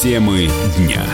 [0.00, 1.04] Темы дня.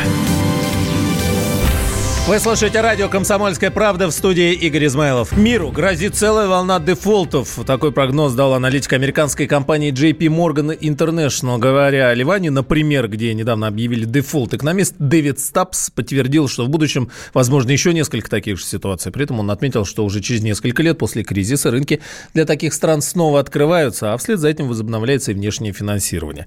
[2.27, 5.37] Вы слушаете радио «Комсомольская правда» в студии Игорь Измайлов.
[5.37, 7.59] Миру грозит целая волна дефолтов.
[7.67, 11.59] Такой прогноз дал аналитик американской компании JP Morgan International.
[11.59, 17.11] Говоря о Ливане, например, где недавно объявили дефолт, экономист Дэвид Стапс подтвердил, что в будущем
[17.35, 19.13] возможно еще несколько таких же ситуаций.
[19.13, 22.01] При этом он отметил, что уже через несколько лет после кризиса рынки
[22.33, 26.47] для таких стран снова открываются, а вслед за этим возобновляется и внешнее финансирование.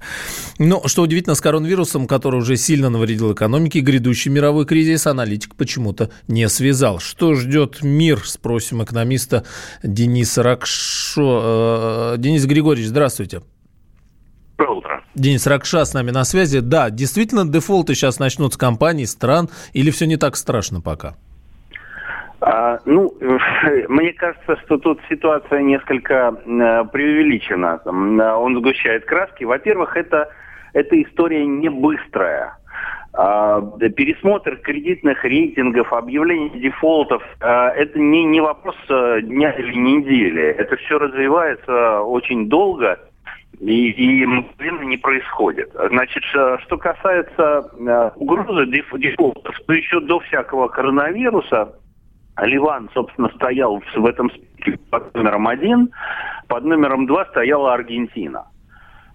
[0.58, 6.08] Но, что удивительно, с коронавирусом, который уже сильно навредил экономике, грядущий мировой кризис аналитик почему-то
[6.28, 6.98] не связал.
[6.98, 9.44] Что ждет мир, спросим экономиста
[9.82, 12.14] Дениса Ракшо.
[12.14, 13.42] Э, Денис Григорьевич, здравствуйте.
[14.56, 15.02] Доброе утро.
[15.14, 16.60] Денис Ракша с нами на связи.
[16.60, 21.16] Да, действительно, дефолты сейчас начнут с компаний, стран, или все не так страшно пока?
[22.40, 23.12] А, ну,
[23.88, 27.82] мне кажется, что тут ситуация несколько э, преувеличена.
[27.84, 29.44] Он сгущает краски.
[29.44, 30.30] Во-первых, это,
[30.72, 32.57] эта история не быстрая.
[33.20, 33.60] А,
[33.96, 40.40] пересмотр кредитных рейтингов, объявление дефолтов, а, это не, не вопрос а, дня или недели.
[40.40, 42.96] Это все развивается очень долго
[43.58, 45.68] и, и мгновенно не происходит.
[45.88, 47.68] Значит, что касается
[48.14, 51.74] угрозы дефолтов, то еще до всякого коронавируса
[52.40, 55.90] Ливан, собственно, стоял в этом списке под номером один,
[56.46, 58.44] под номером два стояла Аргентина.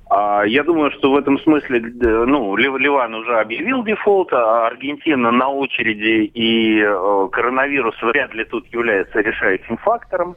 [0.09, 5.49] А, я думаю, что в этом смысле, ну, Ливан уже объявил дефолт, а Аргентина на
[5.49, 10.35] очереди, и э, коронавирус вряд ли тут является решающим фактором.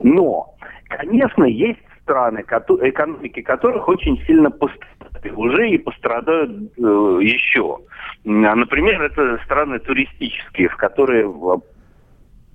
[0.00, 0.54] Но,
[0.88, 4.98] конечно, есть страны, экономики которых очень сильно пострадали
[5.34, 7.78] уже и пострадают э, еще.
[8.24, 11.30] Например, это страны туристические, в которые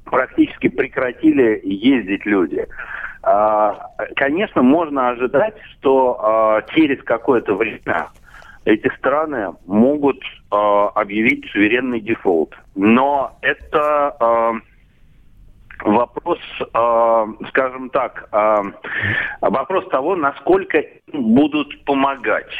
[0.05, 2.67] практически прекратили ездить люди.
[3.23, 8.09] А, конечно, можно ожидать, что а, через какое-то время
[8.65, 10.19] эти страны могут
[10.51, 12.53] а, объявить суверенный дефолт.
[12.75, 14.61] Но это
[15.83, 16.39] вопрос,
[17.49, 18.29] скажем так,
[19.41, 20.81] вопрос того, насколько
[21.11, 22.51] будут помогать.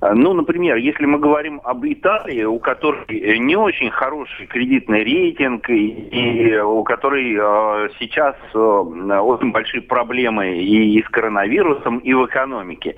[0.00, 5.68] Э, ну, например, если мы говорим об Италии, у которой не очень хороший кредитный рейтинг
[5.70, 12.14] и, и у которой э, сейчас э, очень большие проблемы и, и с коронавирусом, и
[12.14, 12.94] в экономике,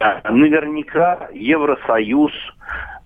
[0.00, 2.32] э, наверняка Евросоюз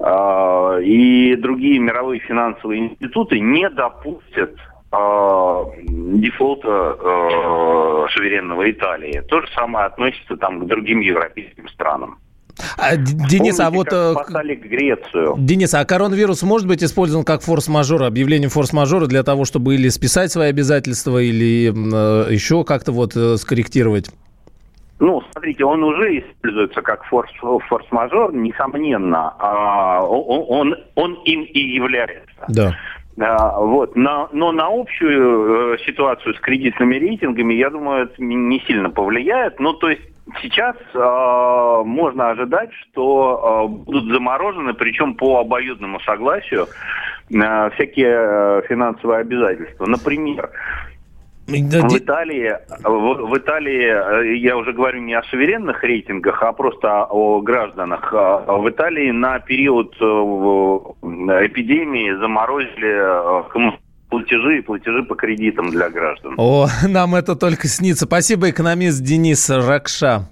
[0.01, 4.55] э, и другие мировые финансовые институты не допустят
[4.93, 9.23] э, дефолта э, суверенного Италии.
[9.29, 12.19] То же самое относится там к другим европейским странам.
[12.77, 14.19] А, Денис, а Помните, а вот...
[14.23, 15.35] Спасали Грецию.
[15.39, 20.33] Денис, а коронавирус может быть использован как форс-мажор, объявление форс-мажора для того, чтобы или списать
[20.33, 24.11] свои обязательства, или э, еще как-то вот э, скорректировать?
[25.01, 29.35] Ну, смотрите, он уже используется как форс, форс-мажор, несомненно.
[29.39, 32.45] А, он, он, он им и является.
[32.49, 32.77] Да.
[33.21, 33.95] А, вот.
[33.95, 39.61] Но, но на общую э, ситуацию с кредитными рейтингами, я думаю, это не сильно повлияет.
[39.61, 40.03] Ну, то есть
[40.43, 46.67] Сейчас э, можно ожидать, что э, будут заморожены, причем по обоюдному согласию,
[47.31, 49.87] э, всякие э, финансовые обязательства.
[49.87, 50.51] Например,
[51.49, 57.05] в Италии, в, в Италии, э, я уже говорю не о суверенных рейтингах, а просто
[57.05, 58.13] о гражданах.
[58.13, 60.05] А в Италии на период э,
[61.47, 63.43] эпидемии заморозили э,
[64.09, 66.35] платежи и платежи по кредитам для граждан.
[66.37, 68.07] О, нам это только снится.
[68.07, 70.29] Спасибо, экономист Денис Ракша.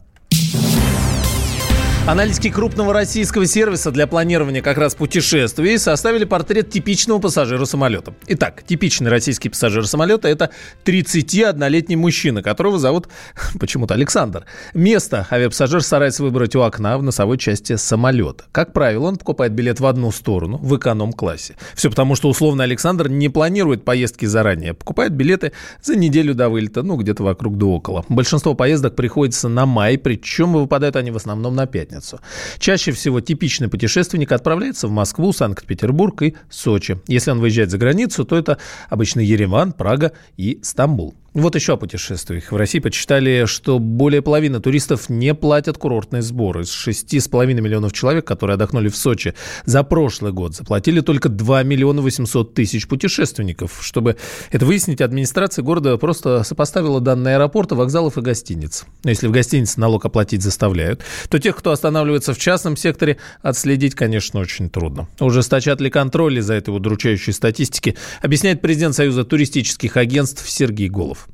[2.08, 8.14] Аналитики крупного российского сервиса для планирования как раз путешествий составили портрет типичного пассажира самолета.
[8.28, 10.50] Итак, типичный российский пассажир самолета– это
[10.84, 13.08] 31-летний мужчина, которого зовут
[13.58, 14.46] почему-то Александр.
[14.72, 18.44] Место авиапассажир старается выбрать у окна в носовой части самолета.
[18.52, 21.56] Как правило, он покупает билет в одну сторону, в эконом-классе.
[21.74, 24.74] Все потому, что условно Александр не планирует поездки заранее.
[24.74, 25.50] Покупает билеты
[25.82, 28.04] за неделю до вылета, ну, где-то вокруг да около.
[28.08, 32.20] Большинство поездок приходится на май, причем выпадают они в основном на пятницу пятницу.
[32.58, 36.98] Чаще всего типичный путешественник отправляется в Москву, Санкт-Петербург и Сочи.
[37.08, 38.58] Если он выезжает за границу, то это
[38.88, 41.14] обычно Ереван, Прага и Стамбул.
[41.36, 42.50] Вот еще о путешествиях.
[42.50, 46.62] В России подсчитали, что более половины туристов не платят курортные сборы.
[46.62, 49.34] Из 6,5 миллионов человек, которые отдохнули в Сочи
[49.66, 53.80] за прошлый год, заплатили только 2 миллиона 800 тысяч путешественников.
[53.82, 54.16] Чтобы
[54.50, 58.86] это выяснить, администрация города просто сопоставила данные аэропорта, вокзалов и гостиниц.
[59.04, 63.94] Но если в гостинице налог оплатить заставляют, то тех, кто останавливается в частном секторе, отследить,
[63.94, 65.06] конечно, очень трудно.
[65.20, 71.25] Ужесточат ли контроль из-за этой удручающей статистики, объясняет президент Союза туристических агентств Сергей Голов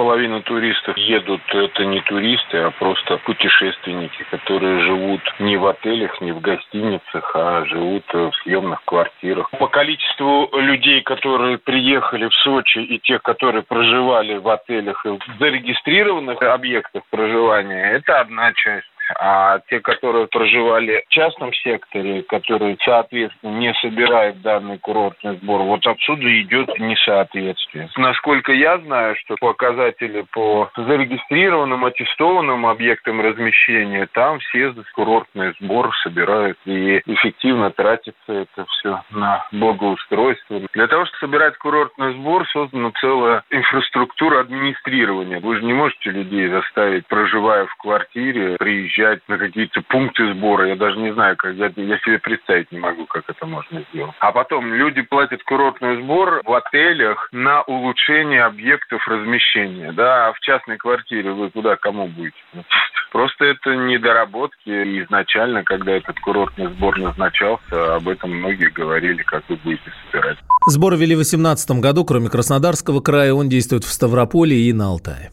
[0.00, 6.32] половина туристов едут, это не туристы, а просто путешественники, которые живут не в отелях, не
[6.32, 9.50] в гостиницах, а живут в съемных квартирах.
[9.50, 15.20] По количеству людей, которые приехали в Сочи и тех, которые проживали в отелях и в
[15.38, 23.58] зарегистрированных объектах проживания, это одна часть а те, которые проживали в частном секторе, которые, соответственно,
[23.58, 27.88] не собирают данный курортный сбор, вот отсюда идет несоответствие.
[27.96, 36.58] Насколько я знаю, что показатели по зарегистрированным, аттестованным объектам размещения, там все курортный сбор собирают
[36.64, 40.60] и эффективно тратится это все на благоустройство.
[40.72, 45.40] Для того, чтобы собирать курортный сбор, создана целая инфраструктура администрирования.
[45.40, 50.68] Вы же не можете людей заставить, проживая в квартире, приезжать приезжать на какие-то пункты сбора.
[50.68, 54.14] Я даже не знаю, как я, я себе представить не могу, как это можно сделать.
[54.20, 59.92] А потом люди платят курортный сбор в отелях на улучшение объектов размещения.
[59.92, 62.36] Да, в частной квартире вы куда, кому будете?
[63.12, 64.70] Просто это недоработки.
[65.02, 70.38] Изначально, когда этот курортный сбор назначался, об этом многие говорили, как вы будете собирать.
[70.66, 72.04] Сбор ввели в 2018 году.
[72.04, 75.30] Кроме Краснодарского края, он действует в Ставрополе и на Алтае.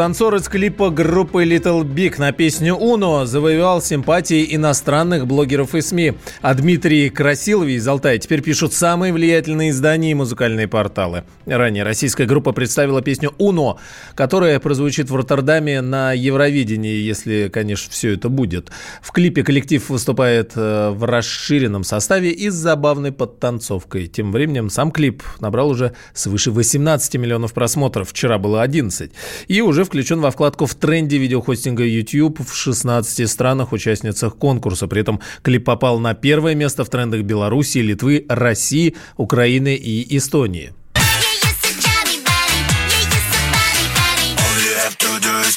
[0.00, 6.14] Танцор из клипа группы Little Big на песню «Уно» завоевал симпатии иностранных блогеров и СМИ.
[6.40, 11.24] А Дмитрий Красилов из Алтая теперь пишут самые влиятельные издания и музыкальные порталы.
[11.44, 13.78] Ранее российская группа представила песню «Уно»,
[14.14, 18.70] которая прозвучит в Роттердаме на Евровидении, если, конечно, все это будет.
[19.02, 24.06] В клипе коллектив выступает э, в расширенном составе и с забавной подтанцовкой.
[24.06, 28.08] Тем временем сам клип набрал уже свыше 18 миллионов просмотров.
[28.08, 29.12] Вчера было 11.
[29.46, 34.86] И уже в включен во вкладку в тренде видеохостинга YouTube в 16 странах-участницах конкурса.
[34.86, 40.72] При этом клип попал на первое место в трендах Беларуси, Литвы, России, Украины и Эстонии.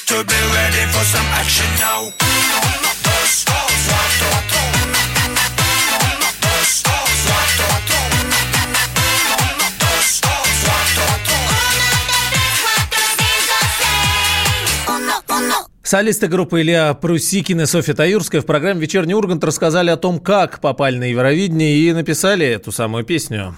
[0.06, 2.83] to be ready for some action now.
[15.84, 20.60] Солисты группы Илья Прусикин и Софья Таюрская в программе «Вечерний Ургант» рассказали о том, как
[20.60, 23.54] попали на Евровидение и написали эту самую песню.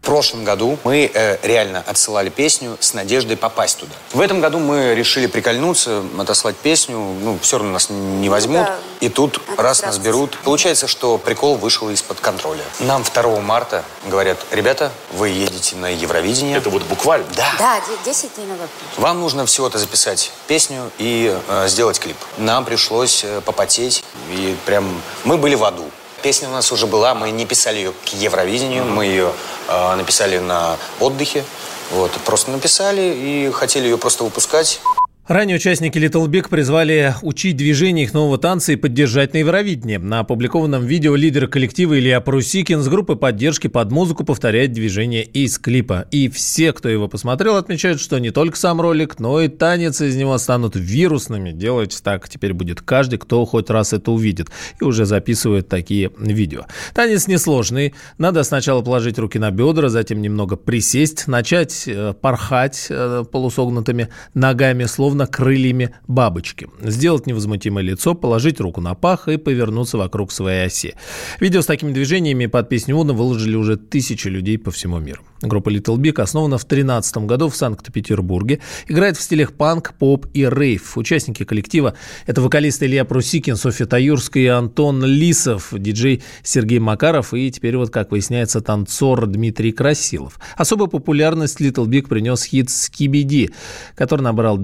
[0.00, 3.92] В прошлом году мы э, реально отсылали песню с надеждой попасть туда.
[4.12, 6.96] В этом году мы решили прикольнуться, отослать песню.
[6.96, 8.64] Ну, все равно нас не возьмут.
[8.64, 8.78] Да.
[9.00, 10.38] И тут Это раз нас берут.
[10.38, 12.62] Получается, что прикол вышел из-под контроля.
[12.80, 16.56] Нам 2 марта говорят, ребята, вы едете на Евровидение.
[16.56, 17.26] Это вот буквально?
[17.36, 17.48] Да.
[17.58, 18.70] Да, 10 дней назад.
[18.96, 22.16] Вам нужно всего-то записать песню и э, сделать клип.
[22.38, 24.04] Нам пришлось э, попотеть.
[24.30, 25.90] И прям мы были в аду.
[26.22, 29.32] Песня у нас уже была, мы не писали ее к Евровидению, мы ее
[29.68, 31.44] э, написали на отдыхе.
[31.92, 34.80] Вот, просто написали и хотели ее просто выпускать.
[35.28, 39.98] Ранее участники Little Big призвали учить движение их нового танца и поддержать на Евровидении.
[39.98, 45.58] На опубликованном видео лидер коллектива Илья Прусикин с группы поддержки под музыку повторяет движение из
[45.58, 46.06] клипа.
[46.10, 50.16] И все, кто его посмотрел, отмечают, что не только сам ролик, но и танец из
[50.16, 51.52] него станут вирусными.
[51.52, 54.48] Делать так теперь будет каждый, кто хоть раз это увидит.
[54.80, 56.64] И уже записывает такие видео.
[56.94, 57.92] Танец несложный.
[58.16, 64.84] Надо сначала положить руки на бедра, затем немного присесть, начать э, порхать э, полусогнутыми ногами,
[64.84, 66.68] словно словно крыльями бабочки.
[66.80, 70.94] Сделать невозмутимое лицо, положить руку на пах и повернуться вокруг своей оси.
[71.40, 75.22] Видео с такими движениями под песню Уна выложили уже тысячи людей по всему миру.
[75.40, 78.60] Группа Little Big основана в 2013 году в Санкт-Петербурге.
[78.88, 80.96] Играет в стилях панк, поп и рейв.
[80.96, 81.94] Участники коллектива–
[82.26, 87.90] это вокалисты Илья Прусикин, Софья Таюрская и Антон Лисов, диджей Сергей Макаров и теперь вот,
[87.90, 90.40] как выясняется, танцор Дмитрий Красилов.
[90.56, 93.50] Особую популярность Little Big принес хит «Скибиди»,
[93.94, 94.58] который набрал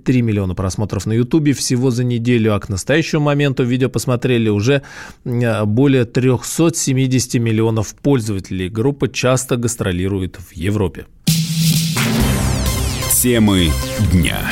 [0.00, 4.82] 23 миллиона просмотров на Ютубе всего за неделю, а к настоящему моменту видео посмотрели уже
[5.24, 8.68] более 370 миллионов пользователей.
[8.68, 11.06] Группа часто гастролирует в Европе.
[13.22, 13.70] Темы
[14.12, 14.50] дня.